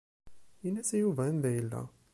[0.67, 1.81] In-as i Yuba anda yella.